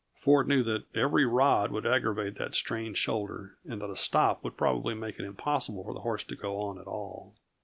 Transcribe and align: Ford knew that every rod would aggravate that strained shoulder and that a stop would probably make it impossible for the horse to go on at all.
Ford 0.15 0.47
knew 0.47 0.63
that 0.63 0.87
every 0.95 1.27
rod 1.27 1.71
would 1.71 1.85
aggravate 1.85 2.33
that 2.39 2.55
strained 2.55 2.97
shoulder 2.97 3.59
and 3.69 3.79
that 3.81 3.91
a 3.91 3.95
stop 3.95 4.43
would 4.43 4.57
probably 4.57 4.95
make 4.95 5.19
it 5.19 5.25
impossible 5.25 5.83
for 5.83 5.93
the 5.93 5.99
horse 5.99 6.23
to 6.23 6.35
go 6.35 6.59
on 6.59 6.79
at 6.79 6.87
all. 6.87 7.35